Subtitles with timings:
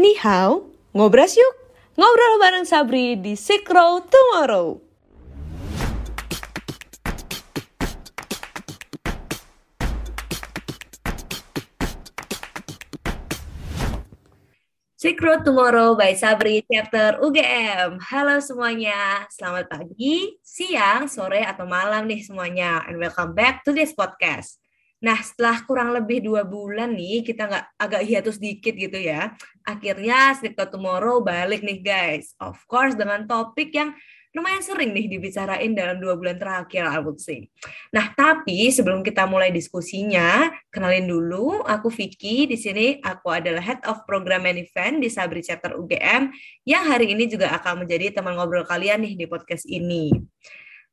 [0.00, 0.64] Ni hao,
[0.96, 1.54] ngobras yuk.
[2.00, 4.80] Ngobrol bareng Sabri di Silk Road Tomorrow.
[14.96, 18.00] Silk Road Tomorrow by Sabri chapter UGM.
[18.00, 22.88] Halo semuanya, selamat pagi, siang, sore, atau malam nih semuanya.
[22.88, 24.56] And welcome back to this podcast.
[25.00, 29.32] Nah, setelah kurang lebih dua bulan nih, kita nggak agak hiatus dikit gitu ya.
[29.64, 32.36] Akhirnya Sleep Tomorrow balik nih guys.
[32.36, 33.96] Of course dengan topik yang
[34.30, 37.50] lumayan sering nih dibicarain dalam dua bulan terakhir, I would say.
[37.90, 42.46] Nah, tapi sebelum kita mulai diskusinya, kenalin dulu, aku Vicky.
[42.46, 46.30] Di sini aku adalah Head of Program and Event di Sabri Chapter UGM,
[46.62, 50.14] yang hari ini juga akan menjadi teman ngobrol kalian nih di podcast ini.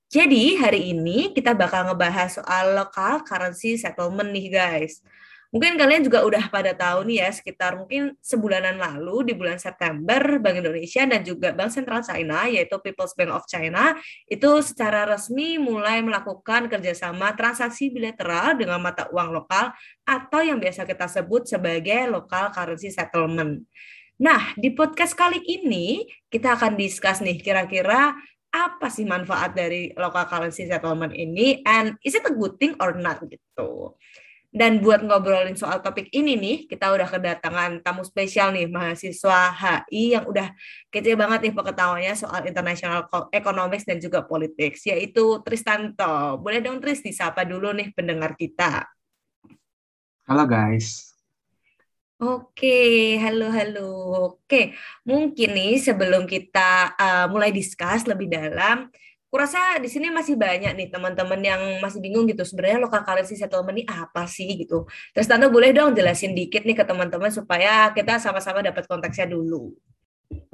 [0.07, 5.03] Jadi hari ini kita bakal ngebahas soal local currency settlement nih guys.
[5.51, 10.19] Mungkin kalian juga udah pada tahu nih ya, sekitar mungkin sebulanan lalu di bulan September
[10.39, 13.99] Bank Indonesia dan juga Bank Sentral China yaitu People's Bank of China
[14.31, 19.75] itu secara resmi mulai melakukan kerjasama transaksi bilateral dengan mata uang lokal
[20.07, 23.59] atau yang biasa kita sebut sebagai local currency settlement.
[24.23, 28.15] Nah, di podcast kali ini kita akan discuss nih kira-kira
[28.51, 32.95] apa sih manfaat dari local currency settlement ini and is it a good thing or
[32.95, 33.95] not gitu.
[34.47, 40.17] Dan buat ngobrolin soal topik ini nih, kita udah kedatangan tamu spesial nih, mahasiswa HI
[40.17, 40.49] yang udah
[40.87, 46.39] kece banget nih pengetahuannya soal international economics dan juga politics, yaitu Tristanto.
[46.39, 48.87] Boleh dong Tris disapa dulu nih pendengar kita.
[50.25, 51.16] Halo guys.
[52.17, 53.89] Oke, halo halo.
[54.33, 54.73] Oke,
[55.05, 58.89] mungkin nih sebelum kita uh, mulai discuss lebih dalam,
[59.29, 63.77] kurasa di sini masih banyak nih teman-teman yang masih bingung gitu sebenarnya local currency settlement
[63.77, 64.89] ini apa sih gitu.
[65.13, 69.77] Terus Tante boleh dong jelasin dikit nih ke teman-teman supaya kita sama-sama dapat konteksnya dulu.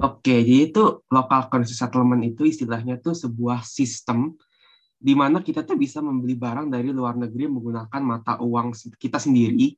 [0.04, 4.36] Oke, jadi itu local currency settlement itu istilahnya tuh sebuah sistem
[5.00, 9.72] di mana kita tuh bisa membeli barang dari luar negeri menggunakan mata uang kita sendiri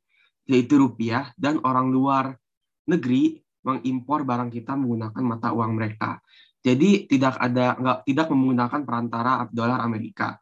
[0.47, 2.39] yaitu rupiah, dan orang luar
[2.87, 6.23] negeri mengimpor barang kita menggunakan mata uang mereka.
[6.63, 10.39] Jadi tidak ada nggak tidak menggunakan perantara dolar Amerika.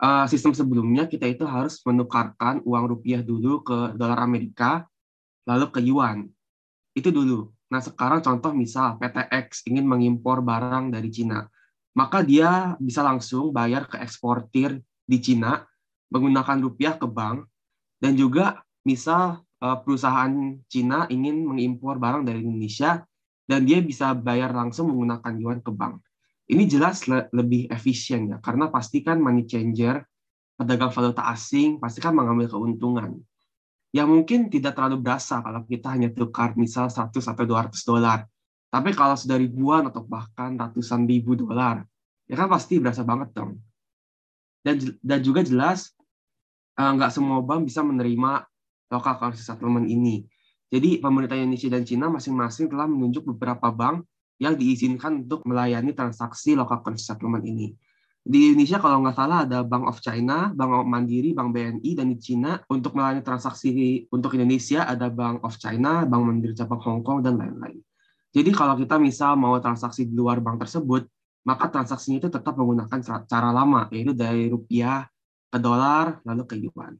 [0.00, 4.86] Uh, sistem sebelumnya kita itu harus menukarkan uang rupiah dulu ke dolar Amerika,
[5.44, 6.26] lalu ke yuan.
[6.96, 7.52] Itu dulu.
[7.70, 11.46] Nah sekarang contoh misal PTX ingin mengimpor barang dari Cina,
[11.94, 15.62] maka dia bisa langsung bayar ke eksportir di Cina
[16.10, 17.46] menggunakan rupiah ke bank
[18.02, 20.32] dan juga misal uh, perusahaan
[20.66, 23.04] Cina ingin mengimpor barang dari Indonesia
[23.44, 26.00] dan dia bisa bayar langsung menggunakan yuan ke bank.
[26.50, 30.02] Ini jelas le lebih efisien ya, karena pastikan money changer,
[30.58, 33.22] pedagang valuta asing pasti kan mengambil keuntungan.
[33.90, 38.26] Yang mungkin tidak terlalu berasa kalau kita hanya tukar misal 100 atau 200 dolar.
[38.70, 41.82] Tapi kalau sudah ribuan atau bahkan ratusan ribu dolar,
[42.30, 43.58] ya kan pasti berasa banget dong.
[44.62, 45.90] Dan, dan juga jelas
[46.78, 48.49] eh, nggak semua bank bisa menerima
[48.90, 50.26] local currency settlement ini.
[50.70, 54.06] Jadi pemerintah Indonesia dan Cina masing-masing telah menunjuk beberapa bank
[54.38, 57.74] yang diizinkan untuk melayani transaksi local currency settlement ini.
[58.20, 62.20] Di Indonesia kalau nggak salah ada Bank of China, Bank Mandiri, Bank BNI, dan di
[62.20, 67.24] Cina untuk melayani transaksi untuk Indonesia ada Bank of China, Bank Mandiri cabang Hong Kong,
[67.24, 67.80] dan lain-lain.
[68.30, 71.02] Jadi kalau kita misal mau transaksi di luar bank tersebut,
[71.42, 75.08] maka transaksinya itu tetap menggunakan cara lama, yaitu dari rupiah
[75.50, 76.94] ke dolar, lalu ke yuan.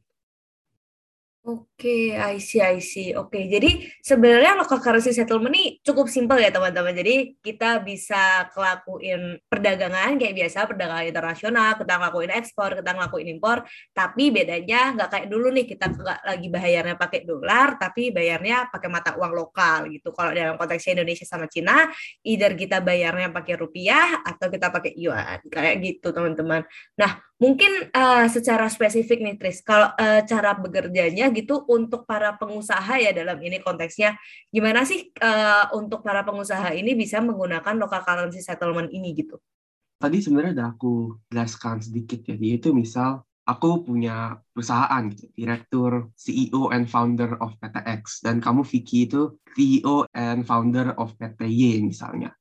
[1.41, 3.17] Oke, I see, I see.
[3.17, 6.93] Oke, jadi sebenarnya local currency settlement ini cukup simpel ya teman-teman.
[6.93, 13.65] Jadi kita bisa kelakuin perdagangan kayak biasa, perdagangan internasional, kita ngelakuin ekspor, kita ngelakuin impor.
[13.89, 18.89] Tapi bedanya nggak kayak dulu nih, kita nggak lagi bayarnya pakai dolar, tapi bayarnya pakai
[18.93, 20.13] mata uang lokal gitu.
[20.13, 21.89] Kalau dalam konteksnya Indonesia sama Cina,
[22.21, 26.61] either kita bayarnya pakai rupiah atau kita pakai yuan, kayak gitu teman-teman.
[27.01, 33.01] Nah, mungkin uh, secara spesifik nih Tris, kalau uh, cara bekerjanya gitu untuk para pengusaha
[33.01, 34.13] ya dalam ini konteksnya
[34.53, 39.41] gimana sih uh, untuk para pengusaha ini bisa menggunakan local currency settlement ini gitu?
[39.97, 40.93] Tadi sebenarnya udah aku
[41.33, 48.21] jelaskan sedikit ya, yaitu misal aku punya perusahaan gitu, direktur, CEO and founder of PTX
[48.21, 52.33] dan kamu Vicky itu CEO and founder of PTY misalnya.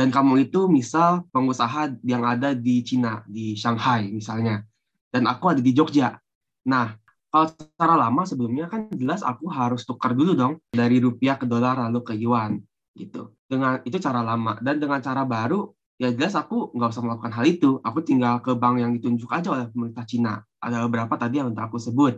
[0.00, 4.64] Dan kamu itu misal pengusaha yang ada di Cina, di Shanghai misalnya.
[5.12, 6.16] Dan aku ada di Jogja.
[6.64, 6.96] Nah,
[7.28, 11.76] kalau secara lama sebelumnya kan jelas aku harus tukar dulu dong dari rupiah ke dolar
[11.76, 12.64] lalu ke yuan
[12.96, 13.36] gitu.
[13.44, 15.68] Dengan itu cara lama dan dengan cara baru
[16.00, 17.76] ya jelas aku nggak usah melakukan hal itu.
[17.84, 20.40] Aku tinggal ke bank yang ditunjuk aja oleh pemerintah Cina.
[20.64, 22.16] Ada beberapa tadi yang aku sebut.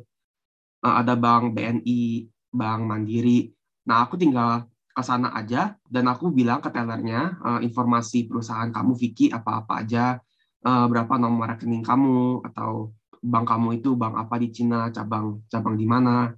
[0.87, 3.50] Eh, ada bank BNI, bank Mandiri.
[3.90, 8.93] Nah aku tinggal ke sana aja dan aku bilang ke tellernya uh, informasi perusahaan kamu
[8.94, 10.21] Vicky apa-apa aja
[10.69, 12.93] uh, berapa nomor rekening kamu atau
[13.25, 16.31] bank kamu itu bank apa di Cina cabang cabang di mana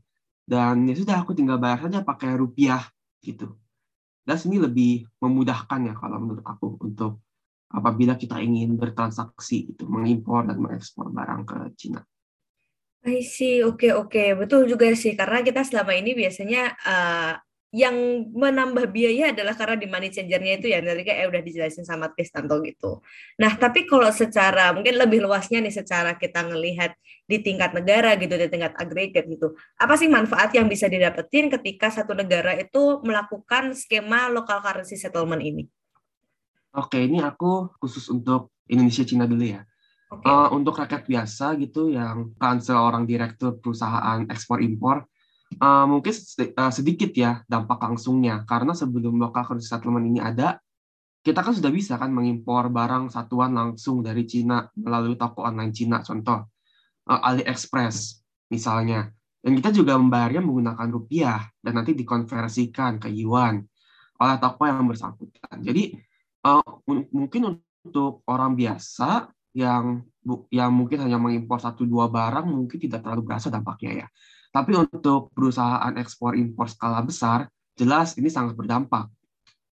[0.46, 2.84] dan ya sudah aku tinggal bayar saja pakai rupiah
[3.24, 3.58] gitu
[4.24, 7.20] dan ini lebih memudahkan ya kalau menurut aku untuk
[7.74, 12.00] apabila kita ingin bertransaksi itu mengimpor dan mengekspor barang ke Cina.
[13.04, 14.28] I see, oke okay, oke, okay.
[14.32, 17.36] betul juga sih karena kita selama ini biasanya uh,
[17.74, 22.06] yang menambah biaya adalah karena di money changer-nya itu ya tadi kayak udah dijelasin sama
[22.14, 23.02] Tristanto gitu.
[23.42, 26.94] Nah, tapi kalau secara mungkin lebih luasnya nih secara kita ngelihat
[27.26, 29.58] di tingkat negara gitu, di tingkat agregat gitu.
[29.74, 35.42] Apa sih manfaat yang bisa didapetin ketika satu negara itu melakukan skema local currency settlement
[35.42, 35.66] ini?
[36.78, 39.66] Oke, ini aku khusus untuk Indonesia Cina dulu ya.
[40.14, 40.30] Okay.
[40.30, 45.10] Uh, eh, untuk rakyat biasa gitu yang kan seorang direktur perusahaan ekspor impor
[45.60, 46.14] uh, mungkin
[46.56, 48.42] uh, sedikit ya dampak langsungnya.
[48.48, 50.58] Karena sebelum local currency settlement ini ada
[51.24, 56.04] kita kan sudah bisa kan mengimpor barang satuan langsung dari Cina melalui toko online Cina.
[56.04, 56.52] Contoh
[57.08, 58.20] uh, AliExpress
[58.52, 59.08] misalnya.
[59.44, 63.60] Dan kita juga membayarnya menggunakan rupiah dan nanti dikonversikan ke yuan
[64.16, 65.60] oleh toko yang bersangkutan.
[65.60, 65.92] Jadi
[66.48, 66.64] uh,
[67.12, 70.00] mungkin untuk orang biasa yang
[70.48, 74.06] yang mungkin hanya mengimpor satu dua barang mungkin tidak terlalu berasa dampaknya ya.
[74.54, 79.10] Tapi untuk perusahaan ekspor impor skala besar jelas ini sangat berdampak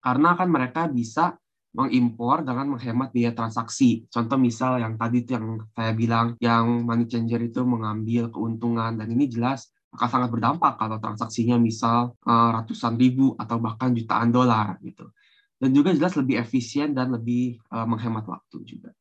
[0.04, 1.40] karena kan mereka bisa
[1.76, 4.08] mengimpor dengan menghemat biaya transaksi.
[4.08, 9.32] Contoh misal yang tadi yang saya bilang yang money changer itu mengambil keuntungan dan ini
[9.32, 15.08] jelas akan sangat berdampak kalau transaksinya misal eh, ratusan ribu atau bahkan jutaan dolar gitu.
[15.56, 18.92] Dan juga jelas lebih efisien dan lebih uh, menghemat waktu juga.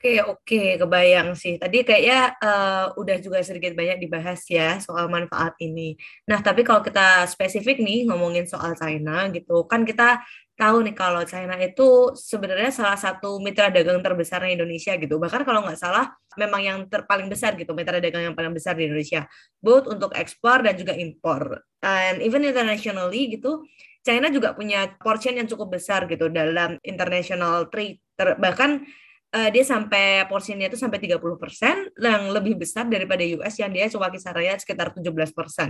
[0.00, 1.60] Oke, oke, kebayang sih.
[1.60, 5.92] Tadi kayaknya uh, udah juga sedikit banyak dibahas ya soal manfaat ini.
[6.24, 10.24] Nah, tapi kalau kita spesifik nih ngomongin soal China gitu, kan kita
[10.56, 15.20] tahu nih kalau China itu sebenarnya salah satu mitra dagang terbesar di Indonesia gitu.
[15.20, 16.08] Bahkan kalau nggak salah,
[16.40, 19.28] memang yang terpaling besar gitu, mitra dagang yang paling besar di Indonesia.
[19.60, 21.60] Both untuk ekspor dan juga impor.
[21.84, 23.68] And even internationally gitu,
[24.00, 28.00] China juga punya portion yang cukup besar gitu dalam international trade.
[28.16, 28.88] Bahkan
[29.34, 34.10] uh, dia sampai porsinya itu sampai 30% yang lebih besar daripada US yang dia coba
[34.10, 35.06] kisarannya sekitar 17%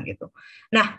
[0.08, 0.32] gitu.
[0.72, 0.96] Nah,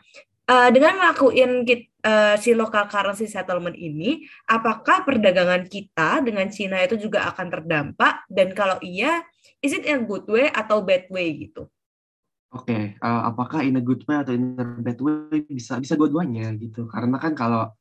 [0.49, 1.65] uh, dengan melakukan
[2.05, 8.25] uh, si local currency settlement ini, apakah perdagangan kita dengan Cina itu juga akan terdampak
[8.29, 9.25] dan kalau iya,
[9.61, 11.65] is it a good way atau bad way gitu?
[12.51, 12.83] Oke, okay.
[12.99, 16.83] uh, apakah in a good way atau in a bad way bisa bisa dua-duanya gitu.
[16.91, 17.71] Karena kan kalau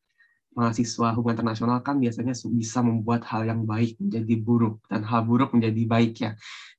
[0.51, 5.55] mahasiswa hubungan internasional kan biasanya bisa membuat hal yang baik menjadi buruk dan hal buruk
[5.55, 6.31] menjadi baik ya.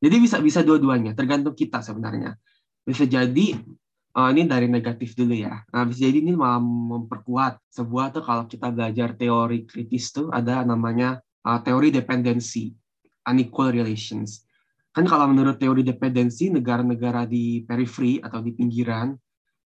[0.03, 2.35] Jadi bisa bisa dua-duanya, tergantung kita sebenarnya.
[2.83, 3.55] Bisa jadi
[4.17, 5.63] uh, ini dari negatif dulu ya.
[5.71, 10.67] Nah, bisa jadi ini malah memperkuat sebuah tuh kalau kita belajar teori kritis tuh ada
[10.67, 12.71] namanya uh, teori dependensi,
[13.27, 14.43] unequal relations.
[14.91, 19.15] Kan kalau menurut teori dependensi negara-negara di periferi atau di pinggiran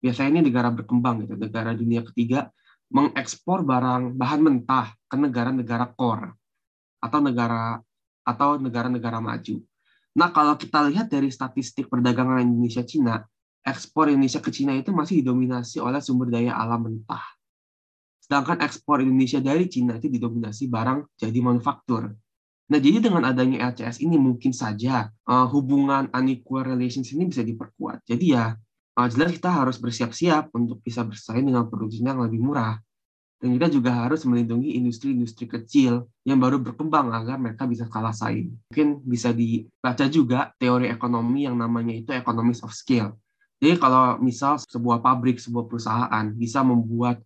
[0.01, 2.49] biasanya ini negara berkembang gitu, negara dunia ketiga
[2.91, 6.35] mengekspor barang bahan mentah ke negara-negara core
[6.99, 7.79] atau negara
[8.21, 9.63] atau negara-negara maju.
[10.11, 13.23] Nah, kalau kita lihat dari statistik perdagangan Indonesia Cina,
[13.63, 17.23] ekspor Indonesia ke Cina itu masih didominasi oleh sumber daya alam mentah.
[18.19, 22.11] Sedangkan ekspor Indonesia dari Cina itu didominasi barang jadi manufaktur.
[22.71, 28.03] Nah, jadi dengan adanya LCS ini mungkin saja uh, hubungan unequal relations ini bisa diperkuat.
[28.07, 28.55] Jadi ya
[29.09, 32.75] jelas kita harus bersiap-siap untuk bisa bersaing dengan produksi yang lebih murah.
[33.41, 38.53] Dan kita juga harus melindungi industri-industri kecil yang baru berkembang agar mereka bisa kalah saing.
[38.69, 43.17] Mungkin bisa dibaca juga teori ekonomi yang namanya itu economics of scale.
[43.57, 47.17] Jadi kalau misal sebuah pabrik, sebuah perusahaan bisa membuat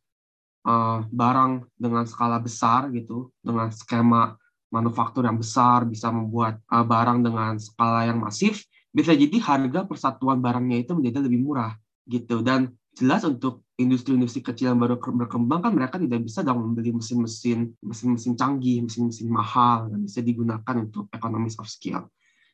[0.63, 4.39] uh, barang dengan skala besar gitu, dengan skema
[4.71, 8.63] manufaktur yang besar, bisa membuat uh, barang dengan skala yang masif,
[8.95, 11.75] bisa jadi harga persatuan barangnya itu menjadi lebih murah
[12.07, 16.95] gitu dan jelas untuk industri-industri kecil yang baru berkembang kan mereka tidak bisa dong membeli
[16.95, 22.07] mesin-mesin mesin-mesin canggih, mesin-mesin mahal yang bisa digunakan untuk economies of scale.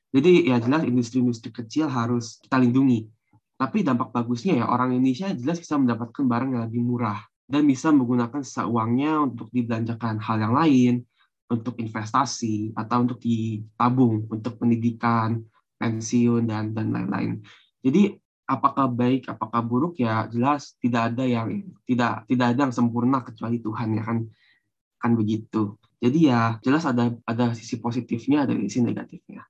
[0.10, 3.06] Jadi ya jelas industri-industri kecil harus kita lindungi.
[3.56, 7.94] Tapi dampak bagusnya ya orang Indonesia jelas bisa mendapatkan barang yang lebih murah dan bisa
[7.94, 10.94] menggunakan sisa uangnya untuk dibelanjakan hal yang lain,
[11.54, 15.38] untuk investasi atau untuk ditabung untuk pendidikan,
[15.82, 17.42] pensiun dan dan lain-lain.
[17.82, 18.14] Jadi
[18.46, 23.58] apakah baik, apakah buruk ya jelas tidak ada yang tidak tidak ada yang sempurna kecuali
[23.58, 24.18] Tuhan ya kan
[25.02, 25.82] kan begitu.
[25.98, 29.42] Jadi ya jelas ada ada sisi positifnya ada sisi negatifnya.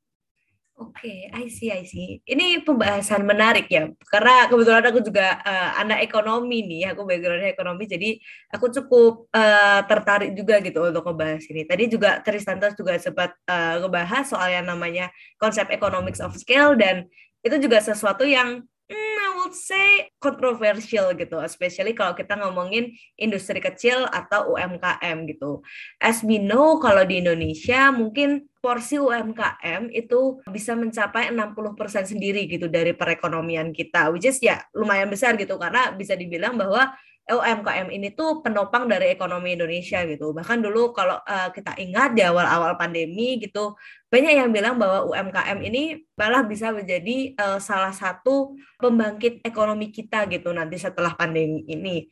[0.81, 2.25] Oke, okay, I see, I see.
[2.25, 7.85] Ini pembahasan menarik ya, karena kebetulan aku juga uh, anak ekonomi nih, aku backgroundnya ekonomi,
[7.85, 8.17] jadi
[8.49, 11.69] aku cukup uh, tertarik juga gitu untuk membahas ini.
[11.69, 17.05] Tadi juga Tristanto juga sempat uh, ngebahas soal yang namanya konsep economics of scale dan
[17.45, 23.63] itu juga sesuatu yang hmm, I would say controversial gitu, especially kalau kita ngomongin industri
[23.63, 25.63] kecil atau UMKM gitu.
[26.03, 32.67] As we know, kalau di Indonesia mungkin porsi UMKM itu bisa mencapai 60% sendiri gitu
[32.67, 36.93] dari perekonomian kita, which is ya lumayan besar gitu, karena bisa dibilang bahwa
[37.29, 40.33] UMKM ini tuh penopang dari ekonomi Indonesia gitu.
[40.33, 43.77] Bahkan dulu kalau uh, kita ingat di awal-awal pandemi gitu,
[44.09, 50.25] banyak yang bilang bahwa UMKM ini malah bisa menjadi uh, salah satu pembangkit ekonomi kita
[50.27, 52.09] gitu nanti setelah pandemi ini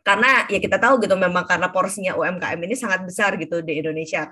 [0.00, 4.24] karena ya kita tahu gitu memang karena porsinya UMKM ini sangat besar gitu di Indonesia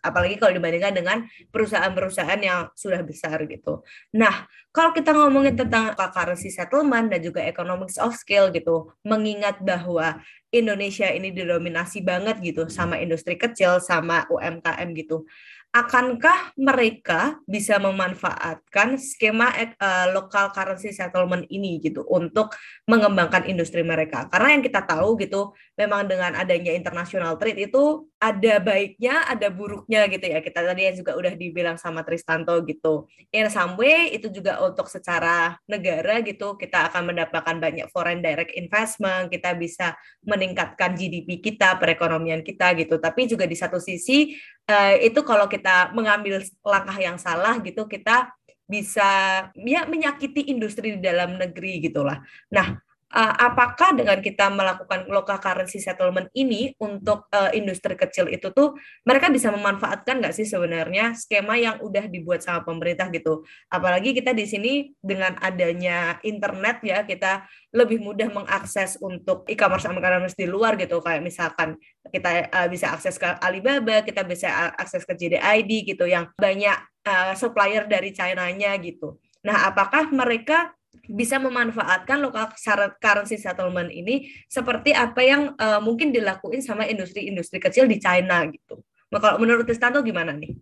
[0.00, 1.18] apalagi kalau dibandingkan dengan
[1.50, 3.82] perusahaan-perusahaan yang sudah besar gitu.
[4.14, 10.20] Nah, kalau kita ngomongin tentang currency settlement dan juga economics of scale gitu, mengingat bahwa
[10.52, 15.26] Indonesia ini didominasi banget gitu sama industri kecil sama UMKM gitu
[15.74, 22.56] akankah mereka bisa memanfaatkan skema uh, local currency settlement ini gitu untuk
[22.88, 24.24] mengembangkan industri mereka?
[24.32, 30.08] Karena yang kita tahu gitu memang dengan adanya international trade itu ada baiknya ada buruknya
[30.08, 30.40] gitu ya.
[30.40, 33.04] Kita tadi juga udah dibilang sama Tristanto gitu.
[33.28, 38.56] In some way itu juga untuk secara negara gitu kita akan mendapatkan banyak foreign direct
[38.56, 39.92] investment kita bisa
[40.24, 42.96] meningkatkan GDP kita perekonomian kita gitu.
[42.96, 44.32] Tapi juga di satu sisi
[44.70, 48.30] uh, itu kalau kita kita mengambil langkah yang salah gitu kita
[48.66, 49.08] bisa
[49.54, 52.18] ya menyakiti industri di dalam negeri gitulah.
[52.50, 52.74] Nah,
[53.16, 58.76] uh, apakah dengan kita melakukan local currency settlement ini untuk uh, industri kecil itu tuh
[59.08, 63.48] mereka bisa memanfaatkan nggak sih sebenarnya skema yang udah dibuat sama pemerintah gitu?
[63.72, 70.36] Apalagi kita di sini dengan adanya internet ya kita lebih mudah mengakses untuk e-commerce e-commerce
[70.36, 71.00] di luar gitu.
[71.00, 71.80] Kayak misalkan
[72.12, 76.76] kita uh, bisa akses ke Alibaba kita bisa akses ke JDID gitu yang banyak
[77.08, 79.16] uh, supplier dari China-nya gitu.
[79.46, 80.75] Nah apakah mereka
[81.10, 82.50] bisa memanfaatkan local
[82.98, 88.82] currency settlement ini seperti apa yang uh, mungkin dilakuin sama industri-industri kecil di China gitu.
[89.10, 90.54] Nah, kalau menurut Tristanto gimana nih?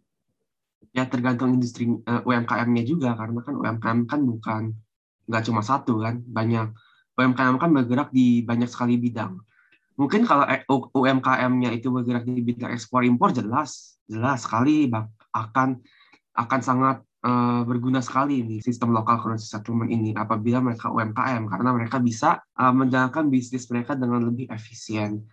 [0.95, 4.63] Ya tergantung industri uh, UMKM-nya juga karena kan UMKM kan bukan
[5.25, 6.71] nggak cuma satu kan banyak
[7.15, 9.39] UMKM kan bergerak di banyak sekali bidang.
[9.95, 14.91] Mungkin kalau e, UMKM-nya itu bergerak di bidang ekspor impor jelas jelas sekali
[15.31, 15.79] akan
[16.35, 21.71] akan sangat uh, berguna sekali ini sistem local currency settlement ini apabila mereka UMKM karena
[21.73, 25.25] mereka bisa uh, menjalankan bisnis mereka dengan lebih efisien.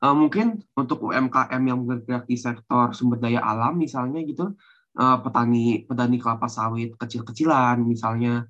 [0.00, 4.56] Uh, mungkin untuk UMKM yang bergerak di sektor sumber daya alam misalnya gitu,
[4.96, 8.48] uh, petani petani kelapa sawit kecil-kecilan misalnya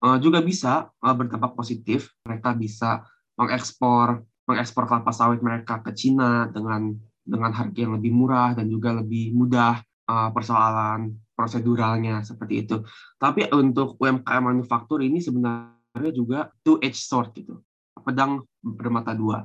[0.00, 2.16] uh, juga bisa uh, berdampak positif.
[2.24, 3.04] Mereka bisa
[3.36, 8.94] mengekspor mengekspor kelapa sawit mereka ke Cina dengan dengan harga yang lebih murah dan juga
[8.96, 12.80] lebih mudah uh, persoalan proseduralnya seperti itu.
[13.20, 17.60] Tapi untuk UMKM manufaktur ini sebenarnya juga two edge sword gitu.
[18.00, 19.44] Pedang bermata dua.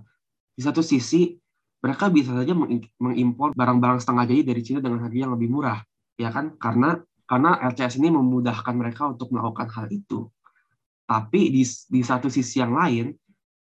[0.56, 1.36] Di satu sisi
[1.82, 2.54] mereka bisa saja
[3.02, 5.82] mengimpor barang-barang setengah jadi dari Cina dengan harga yang lebih murah,
[6.16, 6.56] ya kan?
[6.56, 6.96] Karena
[7.26, 10.30] karena LCS ini memudahkan mereka untuk melakukan hal itu.
[11.08, 13.12] Tapi di, di satu sisi yang lain,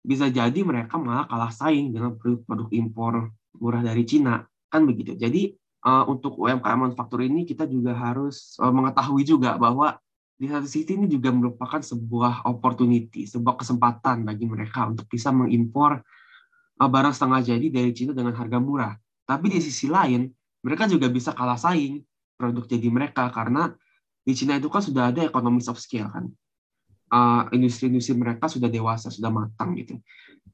[0.02, 5.16] bisa jadi mereka malah kalah saing dengan produk-produk impor murah dari Cina, kan begitu.
[5.16, 9.96] Jadi uh, untuk UMKM manufaktur ini kita juga harus uh, mengetahui juga bahwa
[10.40, 16.00] di satu sisi ini juga merupakan sebuah opportunity, sebuah kesempatan bagi mereka untuk bisa mengimpor
[16.80, 18.96] uh, barang setengah jadi dari Cina dengan harga murah.
[19.28, 20.32] Tapi di sisi lain,
[20.64, 22.00] mereka juga bisa kalah saing
[22.40, 23.68] produk jadi mereka karena
[24.24, 26.28] di Cina itu kan sudah ada economies of scale kan.
[27.50, 29.98] industri-industri uh, mereka sudah dewasa, sudah matang gitu.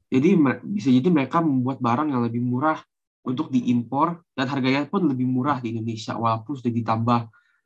[0.09, 0.33] Jadi
[0.73, 2.81] bisa jadi mereka membuat barang yang lebih murah
[3.27, 7.21] untuk diimpor dan harganya pun lebih murah di Indonesia walaupun sudah ditambah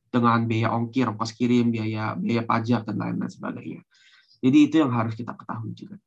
[0.10, 3.82] dengan biaya ongkir, ongkos kirim, biaya biaya pajak dan lain-lain sebagainya.
[4.42, 6.02] Jadi itu yang harus kita ketahui juga.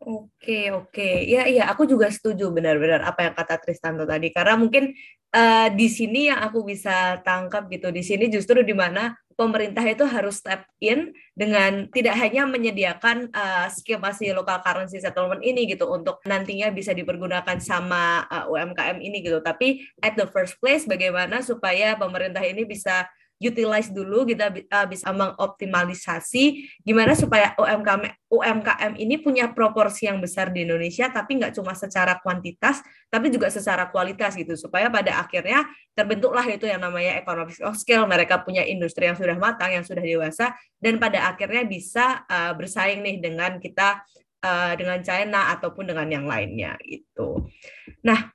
[0.00, 1.28] Oke, oke.
[1.28, 4.32] Ya, iya, aku juga setuju benar-benar apa yang kata Tristanto tadi.
[4.32, 4.96] Karena mungkin
[5.34, 10.04] uh, di sini yang aku bisa tangkap gitu, di sini justru di mana pemerintah itu
[10.04, 15.88] harus step in dengan tidak hanya menyediakan uh, skema si local currency settlement ini gitu
[15.88, 19.40] untuk nantinya bisa dipergunakan sama uh, eh, UMKM ini gitu.
[19.40, 23.08] Tapi at the first place bagaimana supaya pemerintah ini bisa
[23.40, 30.52] utilize dulu kita uh, bisa mengoptimalisasi gimana supaya UMKM UMKM ini punya proporsi yang besar
[30.52, 35.64] di Indonesia tapi nggak cuma secara kuantitas tapi juga secara kualitas gitu supaya pada akhirnya
[35.96, 40.04] terbentuklah itu yang namanya economic of scale mereka punya industri yang sudah matang yang sudah
[40.04, 44.04] dewasa dan pada akhirnya bisa uh, bersaing nih dengan kita
[44.44, 47.48] uh, dengan China ataupun dengan yang lainnya itu.
[48.04, 48.32] Nah,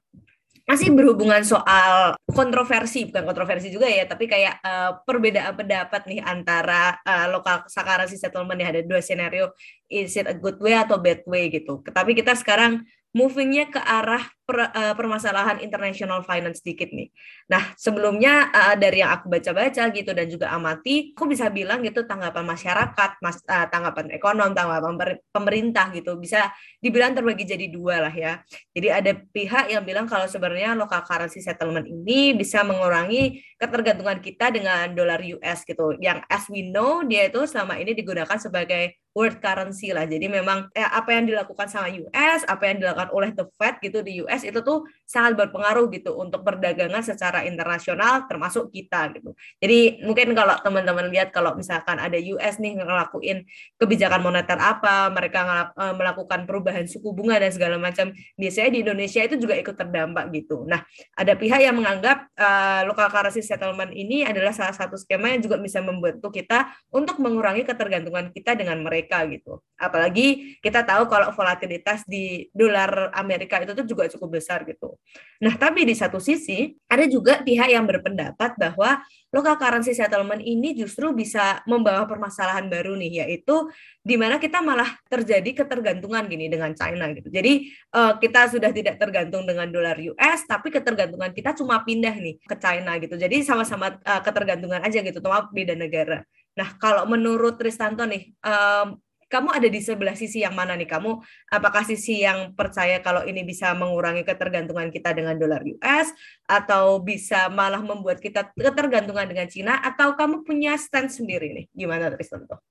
[0.66, 6.98] masih berhubungan soal kontroversi bukan kontroversi juga ya tapi kayak uh, perbedaan pendapat nih antara
[7.06, 9.54] uh, lokal currency settlement ya ada dua scenario
[9.90, 11.82] is it a good way atau bad way gitu.
[11.86, 12.82] Tapi kita sekarang
[13.16, 17.08] movingnya ke arah per, uh, permasalahan international finance sedikit nih.
[17.48, 22.04] Nah, sebelumnya uh, dari yang aku baca-baca gitu dan juga amati, aku bisa bilang gitu
[22.04, 26.52] tanggapan masyarakat, mas, uh, tanggapan ekonom, tanggapan pemerintah gitu bisa
[26.84, 28.44] dibilang terbagi jadi dua lah ya.
[28.76, 34.52] Jadi ada pihak yang bilang kalau sebenarnya local currency settlement ini bisa mengurangi ketergantungan kita
[34.52, 35.96] dengan dolar US gitu.
[36.04, 40.04] Yang as we know dia itu selama ini digunakan sebagai world currency lah.
[40.04, 44.04] Jadi memang eh, apa yang dilakukan sama US, apa yang dilakukan oleh the Fed gitu
[44.04, 49.32] di US itu tuh sangat berpengaruh gitu untuk perdagangan secara internasional termasuk kita gitu.
[49.64, 53.48] Jadi mungkin kalau teman-teman lihat kalau misalkan ada US nih ngelakuin
[53.80, 59.24] kebijakan moneter apa, mereka eh, melakukan perubahan suku bunga dan segala macam, biasanya di Indonesia
[59.24, 60.68] itu juga ikut terdampak gitu.
[60.68, 60.84] Nah,
[61.16, 65.62] ada pihak yang menganggap uh, local currency settlement ini adalah salah satu skema yang juga
[65.62, 69.62] bisa membantu kita untuk mengurangi ketergantungan kita dengan mereka gitu.
[69.76, 74.96] Apalagi kita tahu kalau volatilitas di dolar Amerika itu tuh juga cukup besar gitu.
[75.44, 79.04] Nah, tapi di satu sisi ada juga pihak yang berpendapat bahwa
[79.36, 83.68] local currency settlement ini justru bisa membawa permasalahan baru nih, yaitu
[84.00, 87.28] di mana kita malah terjadi ketergantungan gini dengan China gitu.
[87.28, 92.40] Jadi uh, kita sudah tidak tergantung dengan dolar US, tapi ketergantungan kita cuma pindah nih
[92.40, 93.20] ke China gitu.
[93.20, 96.24] Jadi sama-sama uh, ketergantungan aja gitu, cuma beda negara.
[96.56, 98.96] Nah, kalau menurut Tristanto nih, um,
[99.26, 100.88] kamu ada di sebelah sisi yang mana nih?
[100.88, 101.20] Kamu
[101.52, 106.14] apakah sisi yang percaya kalau ini bisa mengurangi ketergantungan kita dengan dolar US
[106.48, 109.82] atau bisa malah membuat kita ketergantungan dengan Cina?
[109.84, 111.66] Atau kamu punya stand sendiri nih?
[111.74, 112.62] Gimana Tristan tuh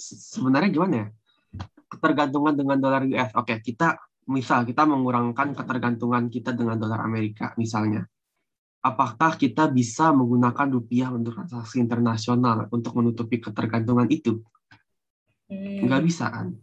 [0.00, 1.06] sebenarnya gimana ya?
[1.90, 8.06] Ketergantungan dengan dolar US oke kita misal kita mengurangkan ketergantungan kita dengan dolar Amerika misalnya
[8.80, 14.40] apakah kita bisa menggunakan rupiah untuk transaksi internasional untuk menutupi ketergantungan itu?
[15.52, 16.08] Nggak hmm.
[16.08, 16.56] bisa kan?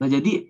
[0.00, 0.48] Nah jadi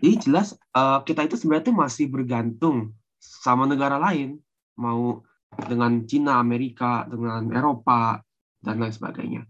[0.00, 4.38] jadi jelas uh, kita itu sebenarnya masih bergantung sama negara lain.
[4.76, 5.24] Mau
[5.66, 8.22] dengan Cina Amerika dengan Eropa
[8.62, 9.42] dan lain sebagainya.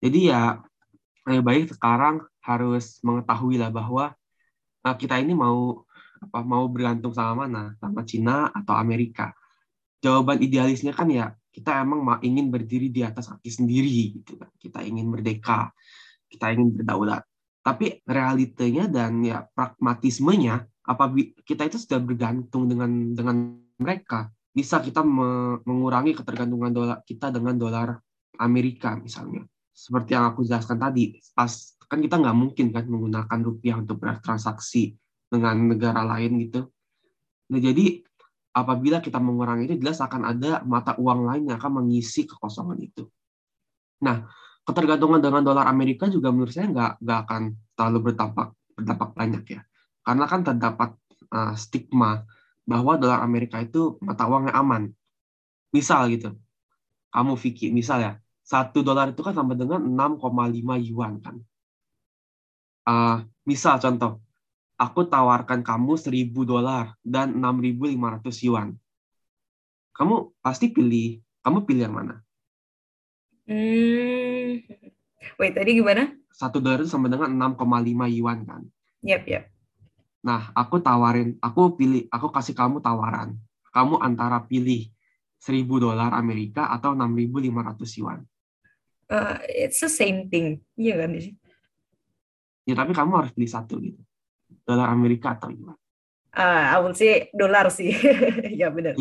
[0.00, 0.58] Jadi ya
[1.28, 4.16] lebih baik sekarang harus mengetahui lah bahwa
[4.82, 5.84] uh, kita ini mau
[6.16, 7.76] apa mau bergantung sama mana?
[7.76, 9.36] Sama Cina atau Amerika
[10.06, 14.86] jawaban idealisnya kan ya kita emang ingin berdiri di atas kaki sendiri gitu kan kita
[14.86, 15.74] ingin merdeka
[16.30, 17.22] kita ingin berdaulat.
[17.62, 25.02] Tapi realitanya dan ya pragmatismenya, apabila kita itu sudah bergantung dengan dengan mereka, bisa kita
[25.66, 27.98] mengurangi ketergantungan dolar kita dengan dolar
[28.38, 29.42] Amerika misalnya.
[29.74, 34.94] Seperti yang aku jelaskan tadi, pas kan kita nggak mungkin kan menggunakan rupiah untuk bertransaksi
[35.26, 36.70] dengan negara lain gitu.
[37.50, 38.02] Nah jadi
[38.56, 43.04] apabila kita mengurangi itu jelas akan ada mata uang lain yang akan mengisi kekosongan itu.
[44.00, 44.24] Nah,
[44.64, 47.42] ketergantungan dengan dolar Amerika juga menurut saya nggak nggak akan
[47.76, 49.60] terlalu berdampak berdampak banyak ya.
[50.00, 50.90] Karena kan terdapat
[51.36, 52.24] uh, stigma
[52.64, 54.82] bahwa dolar Amerika itu mata uang yang aman.
[55.76, 56.32] Misal gitu.
[57.12, 61.36] Kamu Vicky misal ya satu dolar itu kan sama dengan 6,5 yuan kan.
[62.86, 64.22] Uh, misal contoh
[64.76, 68.68] aku tawarkan kamu 1000 dolar dan 6.500 yuan
[69.96, 72.26] kamu pasti pilih kamu pilih yang mana
[73.46, 74.58] Hmm.
[75.38, 76.10] Wait, tadi gimana?
[76.34, 78.62] Satu dolar itu sama dengan 6,5 yuan kan?
[79.06, 79.44] Yep, yep.
[80.26, 83.38] Nah, aku tawarin, aku pilih, aku kasih kamu tawaran.
[83.70, 84.90] Kamu antara pilih
[85.38, 88.20] 1000 dolar Amerika atau 6.500 yuan.
[89.06, 91.14] Uh, it's the same thing, iya kan?
[92.66, 94.02] Ya, tapi kamu harus pilih satu gitu.
[94.66, 95.78] Dolar Amerika atau yuan.
[96.36, 97.96] Uh, I will say dolar sih.
[98.60, 98.98] ya benar.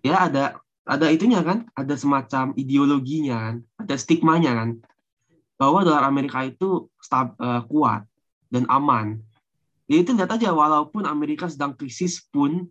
[0.00, 0.44] Ya ada
[0.88, 4.70] ada itunya kan, ada semacam ideologinya kan, ada stigmanya kan,
[5.60, 8.08] bahwa dolar Amerika itu stab, uh, kuat
[8.48, 9.20] dan aman.
[9.86, 12.66] Ya itu lihat aja, walaupun Amerika sedang krisis pun,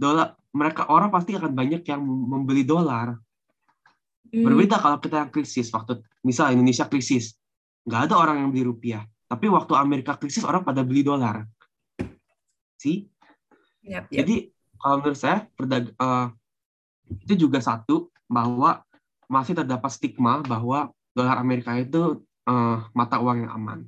[0.00, 3.14] dolar mereka orang pasti akan banyak yang membeli dolar.
[4.30, 4.44] Hmm.
[4.46, 7.36] Berbeda kalau kita yang krisis, waktu misal Indonesia krisis,
[7.86, 9.04] nggak ada orang yang beli rupiah.
[9.30, 11.46] Tapi waktu Amerika krisis orang pada beli dolar.
[12.80, 13.06] sih.
[13.86, 14.18] Yep, yep.
[14.24, 14.36] Jadi
[14.80, 16.32] kalau menurut saya perdag uh,
[17.22, 18.82] itu juga satu bahwa
[19.30, 23.78] masih terdapat stigma bahwa dolar Amerika itu uh, mata uang yang aman.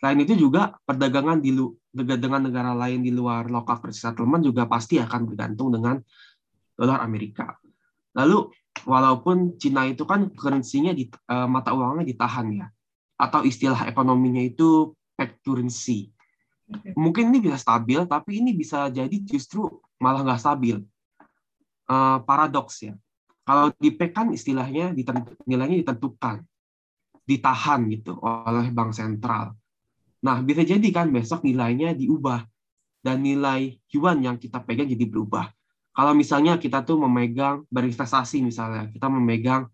[0.00, 1.54] Selain itu juga perdagangan di
[1.92, 6.00] dengan negara lain di luar local currency settlement juga pasti akan bergantung dengan
[6.74, 7.54] dolar Amerika.
[8.16, 8.48] Lalu
[8.88, 12.66] walaupun Cina itu kan currency-nya di uh, mata uangnya ditahan ya
[13.16, 16.12] atau istilah ekonominya itu peg currency.
[16.94, 20.76] Mungkin ini bisa stabil tapi ini bisa jadi justru malah nggak stabil.
[21.86, 22.94] Uh, paradoks ya.
[23.46, 24.90] Kalau di peg kan istilahnya
[25.46, 26.42] nilainya ditentukan,
[27.22, 29.54] ditahan gitu oleh bank sentral.
[30.26, 32.42] Nah, bisa jadi kan besok nilainya diubah
[33.06, 35.54] dan nilai yuan yang kita pegang jadi berubah.
[35.94, 39.70] Kalau misalnya kita tuh memegang berinvestasi misalnya, kita memegang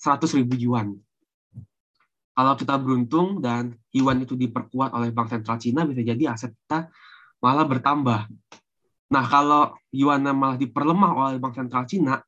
[0.00, 0.96] 100 ribu yuan.
[2.32, 6.88] Kalau kita beruntung dan yuan itu diperkuat oleh Bank Sentral Cina, bisa jadi aset kita
[7.44, 8.30] malah bertambah.
[9.12, 12.24] Nah, kalau yuan malah diperlemah oleh Bank Sentral Cina,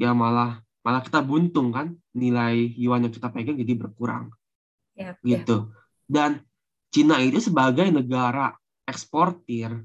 [0.00, 4.32] ya malah malah kita buntung kan nilai yuan yang kita pegang jadi berkurang.
[4.96, 5.68] Ya, gitu.
[5.68, 5.76] Ya.
[6.08, 6.30] Dan
[6.88, 8.56] Cina itu sebagai negara
[8.88, 9.84] eksportir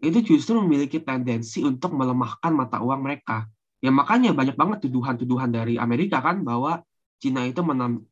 [0.00, 3.44] itu justru memiliki tendensi untuk melemahkan mata uang mereka.
[3.84, 6.80] Ya makanya banyak banget tuduhan-tuduhan dari Amerika kan bahwa
[7.18, 7.60] Cina itu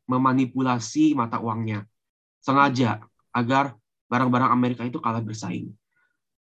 [0.07, 1.87] memanipulasi mata uangnya
[2.43, 3.75] sengaja agar
[4.07, 5.71] barang-barang Amerika itu kalah bersaing.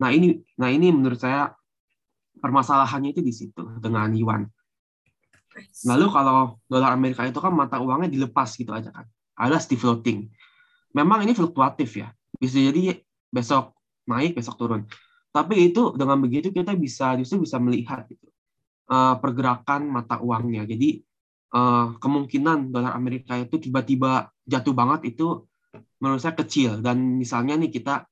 [0.01, 1.53] Nah ini, nah ini menurut saya
[2.37, 4.45] permasalahannya itu di situ dengan yuan.
[5.85, 10.29] Lalu kalau dolar Amerika itu kan mata uangnya dilepas gitu aja kan, alias di floating
[10.93, 12.09] memang ini fluktuatif ya.
[12.39, 13.75] Bisa jadi besok
[14.09, 14.81] naik, besok turun.
[15.29, 18.25] Tapi itu dengan begitu kita bisa justru bisa melihat gitu,
[18.89, 20.65] uh, pergerakan mata uangnya.
[20.65, 21.05] Jadi
[21.53, 25.45] uh, kemungkinan dolar Amerika itu tiba-tiba jatuh banget itu
[26.01, 26.79] menurut saya kecil.
[26.81, 28.05] Dan misalnya nih kita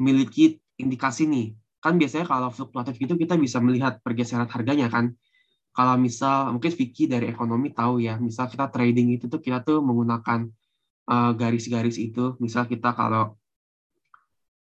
[0.00, 5.14] memiliki indikasi nih, kan biasanya kalau fluktuatif itu kita bisa melihat pergeseran harganya kan.
[5.74, 9.82] Kalau misal mungkin Vicky dari ekonomi tahu ya, misal kita trading itu tuh kita tuh
[9.82, 10.46] menggunakan
[11.04, 12.24] Eh, garis-garis uh, itu.
[12.40, 13.36] Misal kita kalau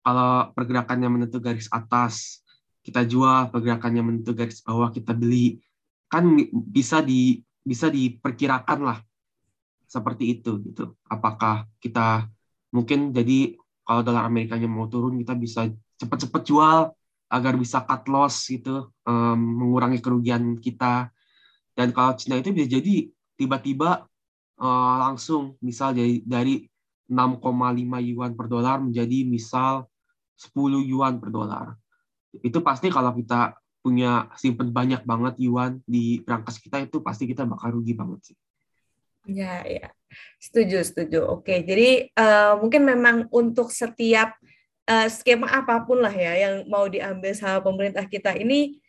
[0.03, 2.43] kalau pergerakannya menentu garis atas,
[2.83, 5.63] kita jual, pergerakannya menentu garis bawah kita beli.
[6.11, 8.99] Kan bisa di bisa diperkirakan lah
[9.87, 10.97] seperti itu gitu.
[11.07, 12.27] Apakah kita
[12.75, 16.79] mungkin jadi kalau dolar Amerikanya mau turun kita bisa cepat-cepat jual
[17.33, 21.09] agar bisa cut loss gitu, um, mengurangi kerugian kita.
[21.73, 24.05] Dan kalau Cina itu bisa jadi tiba-tiba
[24.61, 26.69] uh, langsung misal dari dari
[27.09, 29.89] 6,5 yuan per dolar menjadi misal
[30.37, 31.77] 10 yuan per dolar.
[32.41, 37.43] Itu pasti kalau kita punya simpen banyak banget yuan di berangkas kita itu pasti kita
[37.43, 38.37] bakal rugi banget sih.
[39.27, 39.91] Ya, ya.
[40.39, 41.27] Setuju, setuju.
[41.27, 44.35] Oke, jadi uh, mungkin memang untuk setiap
[44.87, 48.83] uh, skema apa pun lah ya yang mau diambil sama pemerintah kita ini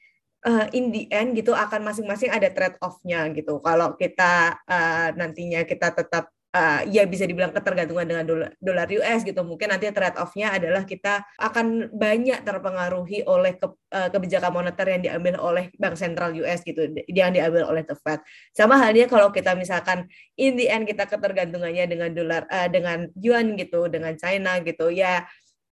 [0.46, 3.62] uh, in the end gitu akan masing-masing ada trade off-nya gitu.
[3.62, 8.24] Kalau kita uh, nantinya kita tetap uh, ya bisa dibilang ketergantungan dengan
[8.62, 9.42] dolar, US gitu.
[9.42, 15.02] Mungkin nanti trade off-nya adalah kita akan banyak terpengaruhi oleh ke, uh, kebijakan moneter yang
[15.02, 18.22] diambil oleh Bank Sentral US gitu, yang diambil oleh The Fed.
[18.54, 20.06] Sama halnya kalau kita misalkan
[20.38, 24.94] in the end kita ketergantungannya dengan dolar uh, dengan yuan gitu, dengan China gitu.
[24.94, 25.26] Ya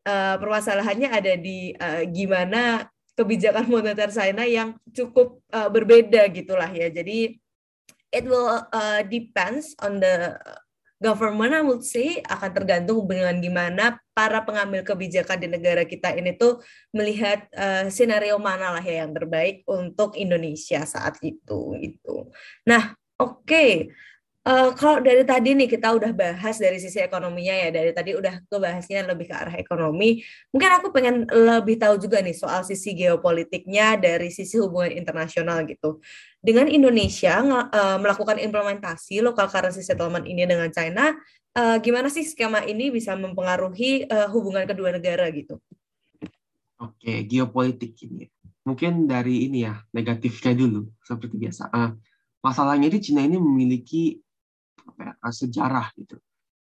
[0.06, 2.86] uh, permasalahannya ada di uh, gimana
[3.18, 6.86] kebijakan moneter China yang cukup uh, berbeda gitulah ya.
[6.86, 7.34] Jadi
[8.14, 10.38] it will uh, depends on the
[10.98, 16.34] government I would say akan tergantung dengan gimana para pengambil kebijakan di negara kita ini
[16.34, 16.58] tuh
[16.90, 22.28] melihat uh, skenario mana lah ya yang terbaik untuk Indonesia saat itu itu.
[22.66, 23.46] Nah, oke.
[23.46, 23.72] Okay.
[24.48, 28.40] Uh, kalau dari tadi nih kita udah bahas dari sisi ekonominya ya, dari tadi udah
[28.48, 30.24] kebahasnya lebih ke arah ekonomi.
[30.56, 36.00] Mungkin aku pengen lebih tahu juga nih soal sisi geopolitiknya dari sisi hubungan internasional gitu.
[36.38, 41.10] Dengan Indonesia uh, melakukan implementasi local currency settlement ini dengan China,
[41.58, 45.58] uh, gimana sih skema ini bisa mempengaruhi uh, hubungan kedua negara gitu?
[46.78, 48.30] Oke, geopolitik ini.
[48.62, 51.74] Mungkin dari ini ya, negatifnya dulu, seperti biasa.
[52.38, 54.14] Masalahnya di Cina ini memiliki
[54.94, 56.22] ya, sejarah gitu.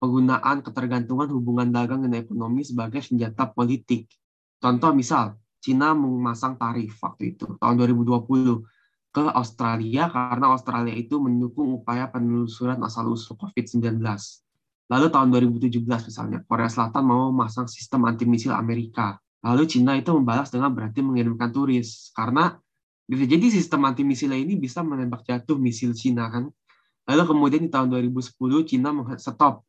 [0.02, 4.10] Penggunaan ketergantungan hubungan dagang dan ekonomi sebagai senjata politik.
[4.58, 8.65] Contoh misal, Cina memasang tarif waktu itu tahun 2020
[9.12, 14.00] ke Australia karena Australia itu mendukung upaya penelusuran asal-usul COVID-19.
[14.91, 19.19] Lalu tahun 2017 misalnya, Korea Selatan mau memasang sistem anti misil Amerika.
[19.43, 22.12] Lalu Cina itu membalas dengan berarti mengirimkan turis.
[22.15, 22.56] Karena
[23.08, 26.47] bisa jadi sistem anti misil ini bisa menembak jatuh misil Cina kan.
[27.08, 28.36] Lalu kemudian di tahun 2010
[28.67, 29.67] Cina stop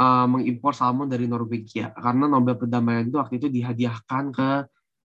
[0.00, 4.48] uh, mengimpor salmon dari Norwegia karena Nobel perdamaian itu waktu itu dihadiahkan ke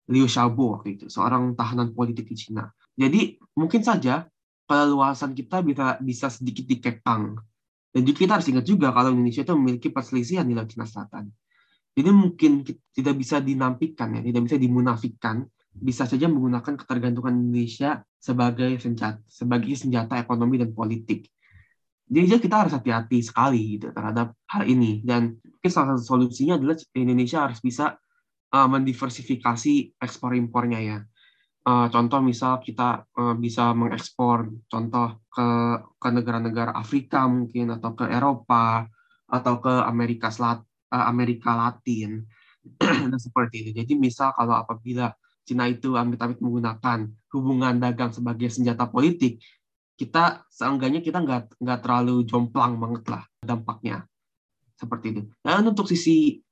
[0.07, 2.71] Liu Xiaobo waktu itu, seorang tahanan politik di Cina.
[2.97, 4.25] Jadi mungkin saja
[4.67, 7.37] keleluasan kita bisa bisa sedikit dikekang.
[7.93, 11.33] Dan juga kita harus ingat juga kalau Indonesia itu memiliki perselisihan di Laut Cina Selatan.
[11.97, 12.61] Jadi mungkin
[12.93, 19.73] tidak bisa dinampikan ya, tidak bisa dimunafikan, bisa saja menggunakan ketergantungan Indonesia sebagai senjata, sebagai
[19.81, 21.25] senjata ekonomi dan politik.
[22.05, 25.01] Jadi kita harus hati-hati sekali gitu terhadap hal ini.
[25.01, 27.97] Dan mungkin salah satu solusinya adalah Indonesia harus bisa
[28.53, 30.99] uh, mendiversifikasi ekspor impornya ya
[31.67, 35.49] uh, contoh misal kita uh, bisa mengekspor contoh ke
[35.99, 38.87] ke negara-negara Afrika mungkin atau ke Eropa
[39.27, 40.63] atau ke Amerika Selat
[40.95, 42.23] uh, Amerika Latin
[42.79, 43.71] dan seperti itu.
[43.83, 45.11] Jadi misal kalau apabila
[45.47, 49.39] Cina itu amit-amit menggunakan hubungan dagang sebagai senjata politik,
[49.95, 54.03] kita seenggaknya kita nggak nggak terlalu jomplang banget lah dampaknya
[54.75, 55.23] seperti itu.
[55.41, 56.43] Dan untuk sisi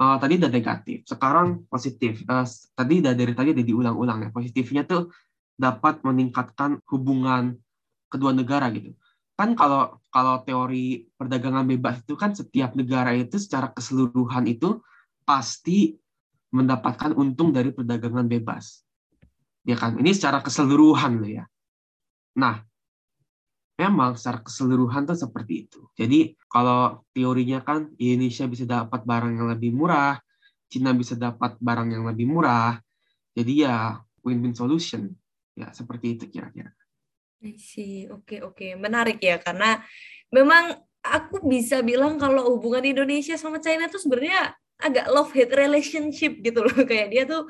[0.00, 2.24] uh, tadi udah negatif, sekarang positif.
[2.24, 4.28] Uh, tadi udah dari tadi udah diulang-ulang ya.
[4.32, 5.12] Positifnya tuh
[5.60, 7.60] dapat meningkatkan hubungan
[8.08, 8.96] kedua negara gitu.
[9.36, 14.80] Kan kalau kalau teori perdagangan bebas itu kan setiap negara itu secara keseluruhan itu
[15.22, 15.94] pasti
[16.50, 18.82] mendapatkan untung dari perdagangan bebas.
[19.62, 20.00] Ya kan?
[20.00, 21.44] Ini secara keseluruhan loh ya.
[22.40, 22.64] Nah,
[23.80, 25.80] memang secara keseluruhan tuh seperti itu.
[25.96, 30.20] Jadi kalau teorinya kan Indonesia bisa dapat barang yang lebih murah,
[30.68, 32.76] Cina bisa dapat barang yang lebih murah.
[33.32, 35.08] Jadi ya win-win solution.
[35.56, 36.76] Ya seperti itu kira-kira.
[37.56, 39.80] sih, oke oke, menarik ya karena
[40.28, 46.40] memang aku bisa bilang kalau hubungan Indonesia sama China tuh sebenarnya agak love hate relationship
[46.40, 47.48] gitu loh kayak dia tuh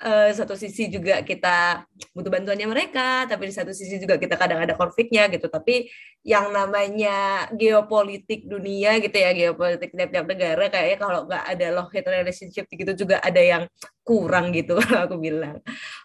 [0.00, 1.84] uh, satu sisi juga kita
[2.16, 5.46] butuh bantuannya mereka, tapi di satu sisi juga kita kadang ada konfliknya gitu.
[5.46, 5.88] Tapi
[6.24, 12.10] yang namanya geopolitik dunia gitu ya, geopolitik tiap-tiap negara kayaknya kalau nggak ada love hate
[12.10, 13.62] relationship gitu juga ada yang
[14.02, 15.60] kurang gitu aku bilang.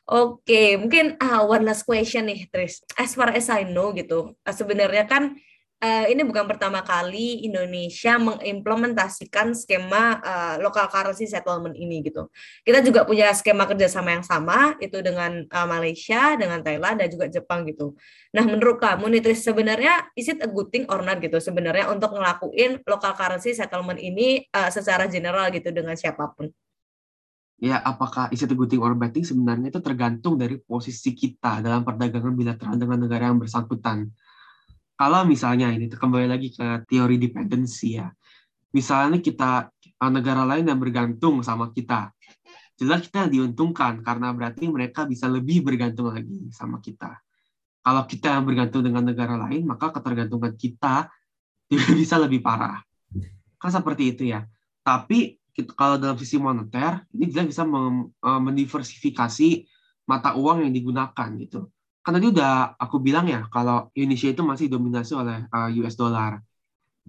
[0.05, 2.83] Oke, okay, mungkin uh, one last question nih, Tris.
[2.99, 5.39] As far as I know gitu, sebenarnya kan
[5.81, 12.29] uh, ini bukan pertama kali Indonesia mengimplementasikan skema uh, local currency settlement ini gitu.
[12.63, 17.25] Kita juga punya skema kerjasama yang sama itu dengan uh, Malaysia, dengan Thailand dan juga
[17.27, 17.97] Jepang gitu.
[18.31, 22.15] Nah menurut kamu nih sebenarnya is it a good thing or not gitu sebenarnya untuk
[22.15, 26.51] ngelakuin local currency settlement ini uh, secara general gitu dengan siapa pun?
[27.55, 31.15] Ya, apakah is it a good thing or bad thing sebenarnya itu tergantung dari posisi
[31.15, 34.11] kita dalam perdagangan bilateral dengan negara yang bersangkutan
[34.95, 38.07] kalau misalnya ini kembali lagi ke teori dependency ya.
[38.71, 42.15] Misalnya kita eh, negara lain yang bergantung sama kita.
[42.75, 47.11] Jelas kita diuntungkan karena berarti mereka bisa lebih bergantung lagi sama kita.
[47.83, 51.11] Kalau kita yang bergantung dengan negara lain, maka ketergantungan kita
[51.67, 52.79] juga bisa lebih parah.
[53.59, 54.43] Kan seperti itu ya.
[54.83, 55.39] Tapi
[55.75, 59.49] kalau dalam sisi moneter, ini jelas bisa eh, mendiversifikasi
[60.07, 61.67] mata uang yang digunakan gitu
[62.05, 65.97] kan tadi udah aku bilang ya kalau Indonesia itu masih dominasi oleh uh, eh, US
[65.97, 66.37] dollar.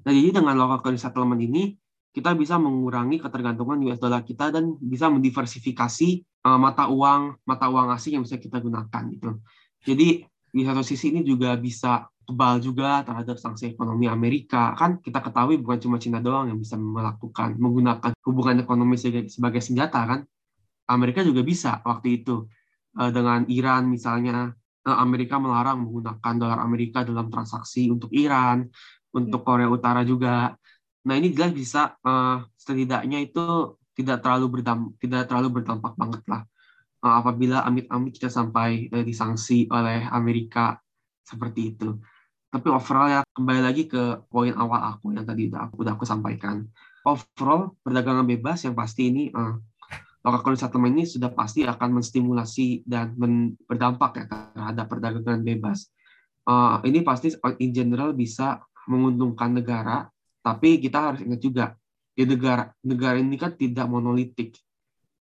[0.00, 1.76] Nah, jadi dengan local currency settlement ini
[2.16, 7.92] kita bisa mengurangi ketergantungan US dollar kita dan bisa mendiversifikasi uh, mata uang mata uang
[7.92, 9.36] asing yang bisa kita gunakan gitu.
[9.84, 10.24] Jadi
[10.56, 14.72] di satu sisi ini juga bisa kebal juga terhadap sanksi ekonomi Amerika.
[14.80, 20.00] Kan kita ketahui bukan cuma Cina doang yang bisa melakukan menggunakan hubungan ekonomi sebagai, senjata
[20.08, 20.20] kan.
[20.88, 22.48] Amerika juga bisa waktu itu
[22.96, 28.70] uh, dengan Iran misalnya Eh, Amerika melarang menggunakan dolar Amerika dalam transaksi untuk Iran,
[29.10, 29.48] untuk hmm.
[29.48, 30.54] Korea Utara juga.
[31.06, 36.42] Nah ini jelas bisa uh, setidaknya itu tidak terlalu berdampak, tidak terlalu berdampak banget lah
[37.06, 40.76] uh, apabila amit-amit kita sampai uh, disanksi oleh Amerika
[41.22, 41.96] seperti itu.
[42.46, 46.06] Tapi overall ya kembali lagi ke poin awal aku yang tadi udah aku, udah aku
[46.06, 46.66] sampaikan.
[47.06, 49.54] Overall perdagangan bebas yang pasti ini uh,
[50.26, 53.14] local settlement ini sudah pasti akan menstimulasi dan
[53.62, 55.86] berdampak ya terhadap perdagangan bebas.
[56.46, 57.30] Uh, ini pasti
[57.62, 60.06] in general bisa menguntungkan negara,
[60.42, 61.64] tapi kita harus ingat juga
[62.14, 64.58] di negara negara ini kan tidak monolitik.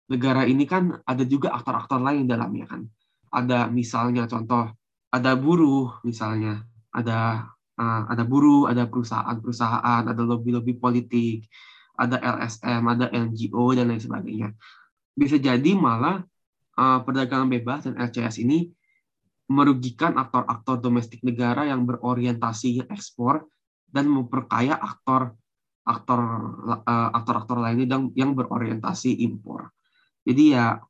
[0.08, 2.84] Negara ini kan ada juga aktor-aktor lain dalamnya kan.
[3.28, 4.72] Ada misalnya contoh
[5.12, 11.48] ada buruh misalnya, ada uh, ada buruh, ada perusahaan-perusahaan, ada lobby-lobby politik,
[11.96, 14.52] ada LSM, ada NGO dan lain sebagainya
[15.14, 16.26] bisa jadi malah
[16.78, 18.70] uh, perdagangan bebas dan LCS ini
[19.46, 23.46] merugikan aktor-aktor domestik negara yang berorientasi ekspor
[23.86, 25.38] dan memperkaya aktor
[25.84, 26.20] aktor
[26.80, 29.68] uh, aktor-aktor lainnya yang yang berorientasi impor.
[30.24, 30.80] Jadi ya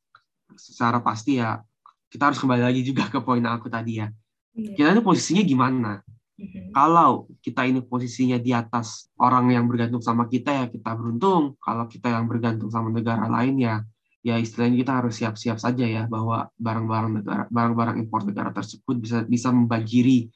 [0.55, 1.59] secara pasti ya
[2.07, 4.07] kita harus kembali lagi juga ke poin aku tadi ya.
[4.55, 4.71] Iya.
[4.71, 5.91] Kita ini posisinya gimana?
[6.35, 6.71] Mm-hmm.
[6.71, 11.59] Kalau kita ini posisinya di atas orang yang bergantung sama kita ya kita beruntung.
[11.59, 13.83] Kalau kita yang bergantung sama negara lain ya
[14.25, 19.21] ya istilahnya kita harus siap-siap saja ya bahwa barang-barang negara barang-barang impor negara tersebut bisa
[19.21, 20.33] bisa membanjiri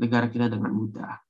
[0.00, 1.20] negara kita dengan mudah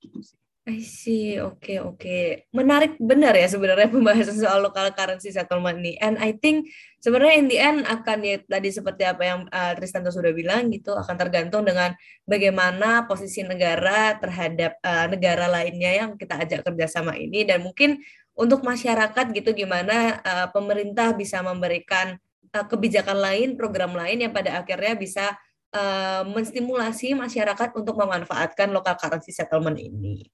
[0.00, 0.40] gitu sih.
[0.62, 2.46] I see, oke okay, oke, okay.
[2.54, 5.98] menarik benar ya sebenarnya pembahasan soal local currency settlement ini.
[5.98, 6.70] And I think
[7.02, 10.94] sebenarnya in the end akan ya tadi seperti apa yang uh, Tristanto sudah bilang gitu
[10.94, 17.42] akan tergantung dengan bagaimana posisi negara terhadap uh, negara lainnya yang kita ajak kerjasama ini
[17.42, 17.98] dan mungkin
[18.32, 22.16] untuk masyarakat gitu gimana uh, pemerintah bisa memberikan
[22.56, 25.36] uh, kebijakan lain, program lain yang pada akhirnya bisa
[25.76, 30.28] uh, menstimulasi masyarakat untuk memanfaatkan local currency settlement ini.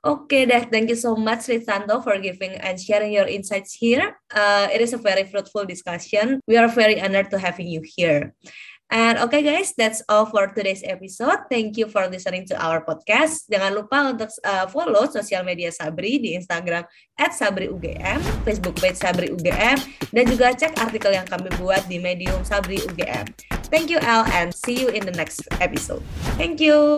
[0.00, 4.16] Oke okay, deh, thank you so much Ritanto for giving and sharing your insights here.
[4.32, 6.40] Uh, it is a very fruitful discussion.
[6.48, 8.32] We are very honored to having you here.
[8.90, 11.46] And okay guys, that's all for today's episode.
[11.46, 13.46] Thank you for listening to our podcast.
[13.46, 16.82] Jangan lupa untuk uh, follow sosial media Sabri di Instagram
[17.14, 19.78] @sabriugm, Facebook page Sabri UGM,
[20.10, 23.30] dan juga cek artikel yang kami buat di Medium Sabri UGM.
[23.70, 26.02] Thank you Al and see you in the next episode.
[26.34, 26.88] Thank you.